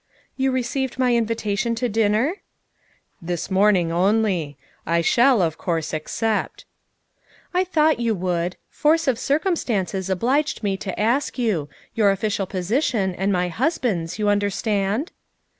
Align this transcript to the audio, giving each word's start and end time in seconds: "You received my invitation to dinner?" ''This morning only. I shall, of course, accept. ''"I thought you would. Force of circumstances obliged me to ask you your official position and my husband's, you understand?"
"You 0.35 0.51
received 0.51 0.97
my 0.97 1.13
invitation 1.15 1.75
to 1.75 1.87
dinner?" 1.87 2.37
''This 3.31 3.51
morning 3.51 3.91
only. 3.91 4.57
I 4.83 5.01
shall, 5.01 5.43
of 5.47 5.59
course, 5.59 5.93
accept. 5.93 6.65
''"I 7.53 7.63
thought 7.63 7.99
you 7.99 8.15
would. 8.15 8.57
Force 8.71 9.07
of 9.07 9.19
circumstances 9.19 10.09
obliged 10.09 10.63
me 10.63 10.75
to 10.77 10.99
ask 10.99 11.37
you 11.37 11.69
your 11.93 12.09
official 12.09 12.47
position 12.47 13.13
and 13.13 13.31
my 13.31 13.49
husband's, 13.49 14.17
you 14.17 14.27
understand?" 14.27 15.11